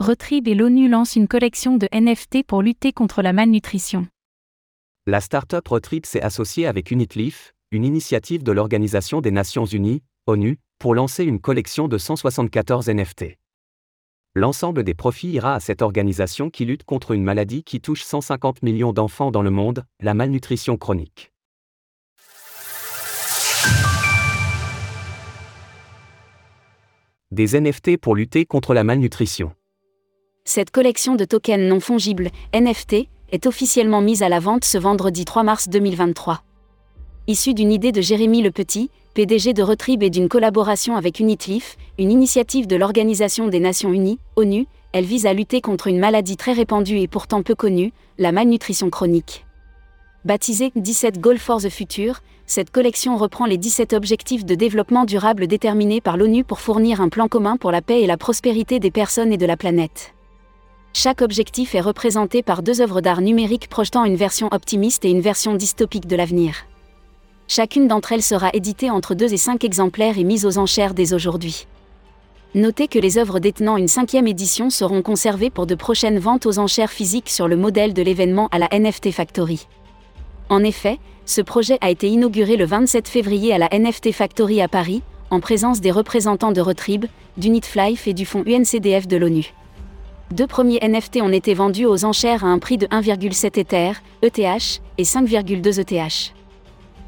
[0.00, 4.06] Retrib et l'ONU lancent une collection de NFT pour lutter contre la malnutrition.
[5.06, 10.56] La start-up Retrib s'est associée avec Unitleaf, une initiative de l'Organisation des Nations Unies, ONU,
[10.78, 13.36] pour lancer une collection de 174 NFT.
[14.34, 18.62] L'ensemble des profits ira à cette organisation qui lutte contre une maladie qui touche 150
[18.62, 21.30] millions d'enfants dans le monde, la malnutrition chronique.
[27.32, 29.52] Des NFT pour lutter contre la malnutrition.
[30.52, 35.24] Cette collection de tokens non fongibles, NFT, est officiellement mise à la vente ce vendredi
[35.24, 36.42] 3 mars 2023.
[37.28, 41.76] Issue d'une idée de Jérémy Le Petit, PDG de Retrib et d'une collaboration avec Unitleaf,
[42.00, 46.36] une initiative de l'Organisation des Nations Unies, ONU, elle vise à lutter contre une maladie
[46.36, 49.46] très répandue et pourtant peu connue, la malnutrition chronique.
[50.24, 55.46] Baptisée 17 Goals for the Future, cette collection reprend les 17 objectifs de développement durable
[55.46, 58.90] déterminés par l'ONU pour fournir un plan commun pour la paix et la prospérité des
[58.90, 60.12] personnes et de la planète.
[60.92, 65.20] Chaque objectif est représenté par deux œuvres d'art numérique projetant une version optimiste et une
[65.20, 66.66] version dystopique de l'avenir.
[67.46, 71.14] Chacune d'entre elles sera éditée entre 2 et 5 exemplaires et mise aux enchères dès
[71.14, 71.66] aujourd'hui.
[72.54, 76.58] Notez que les œuvres détenant une cinquième édition seront conservées pour de prochaines ventes aux
[76.58, 79.68] enchères physiques sur le modèle de l'événement à la NFT Factory.
[80.48, 84.66] En effet, ce projet a été inauguré le 27 février à la NFT Factory à
[84.66, 89.54] Paris, en présence des représentants de Retrib, d'Unitflife et du fonds UNCDF de l'ONU.
[90.30, 93.92] Deux premiers NFT ont été vendus aux enchères à un prix de 1,7 Ether,
[94.22, 96.32] ETH, et 5,2 ETH.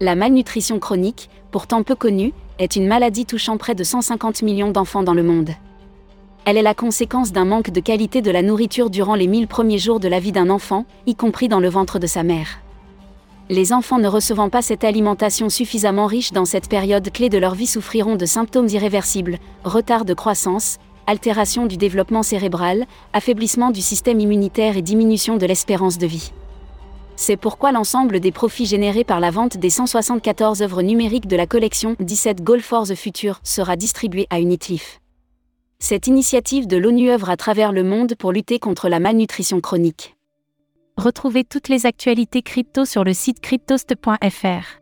[0.00, 5.04] La malnutrition chronique, pourtant peu connue, est une maladie touchant près de 150 millions d'enfants
[5.04, 5.50] dans le monde.
[6.44, 9.78] Elle est la conséquence d'un manque de qualité de la nourriture durant les 1000 premiers
[9.78, 12.58] jours de la vie d'un enfant, y compris dans le ventre de sa mère.
[13.48, 17.54] Les enfants ne recevant pas cette alimentation suffisamment riche dans cette période clé de leur
[17.54, 24.20] vie souffriront de symptômes irréversibles, retard de croissance, altération du développement cérébral, affaiblissement du système
[24.20, 26.32] immunitaire et diminution de l'espérance de vie.
[27.16, 31.46] C'est pourquoi l'ensemble des profits générés par la vente des 174 œuvres numériques de la
[31.46, 35.00] collection 17 Goal for Future sera distribué à Unitleaf.
[35.78, 40.16] Cette initiative de l'ONU œuvre à travers le monde pour lutter contre la malnutrition chronique.
[40.96, 44.80] Retrouvez toutes les actualités crypto sur le site cryptost.fr.